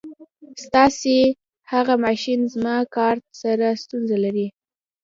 [0.63, 1.17] ستاسې
[1.71, 4.47] هغه ماشین زما کارټ سره ستونزه لري.